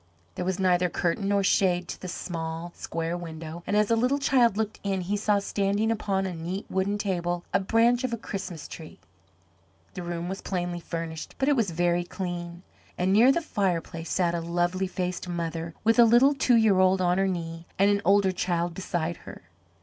[0.33, 4.17] There was neither curtain nor shade to the small, square window and as the little
[4.17, 8.17] child looked in he saw standing upon a neat wooden table a branch of a
[8.17, 8.97] Christmas tree.
[9.93, 12.63] The room was plainly furnished but it was very clean.
[12.97, 17.19] Near the fireplace sat a lovely faced mother with a little two year old on
[17.19, 19.43] her knee and an older child beside her.